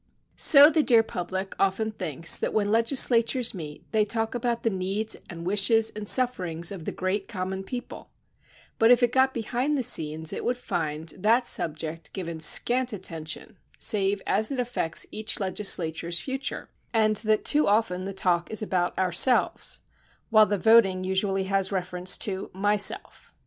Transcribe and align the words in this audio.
So 0.35 0.71
the 0.71 0.81
dear 0.81 1.03
public 1.03 1.53
often 1.59 1.91
thinks 1.91 2.35
that 2.39 2.55
when 2.55 2.71
legislatures 2.71 3.53
meet 3.53 3.83
they 3.91 4.03
talk 4.03 4.33
about 4.33 4.63
the 4.63 4.71
needs 4.71 5.15
and 5.29 5.45
wishes 5.45 5.91
and 5.95 6.09
sufferings 6.09 6.71
of 6.71 6.85
the 6.85 6.91
great 6.91 7.27
com 7.27 7.51
mon 7.51 7.63
people, 7.63 8.09
but 8.79 8.89
if 8.89 9.03
it 9.03 9.11
got 9.11 9.31
behind 9.31 9.77
the 9.77 9.83
scenes 9.83 10.33
it 10.33 10.43
would 10.43 10.57
find 10.57 11.09
that 11.19 11.47
subject 11.47 12.13
given 12.13 12.39
scant 12.39 12.93
atten 12.93 13.25
tion 13.27 13.57
save 13.77 14.23
as 14.25 14.51
it 14.51 14.59
affects 14.59 15.05
each 15.11 15.39
legislature's 15.39 16.19
future; 16.19 16.67
and 16.91 17.17
that 17.17 17.45
too 17.45 17.67
often 17.67 18.05
the 18.05 18.11
talk 18.11 18.49
is 18.49 18.63
about 18.63 18.97
ourselves," 18.97 19.81
while 20.31 20.47
the 20.47 20.57
voting 20.57 21.03
usually 21.03 21.43
has 21.43 21.71
reference 21.71 22.17
to 22.17 22.49
myself." 22.55 23.35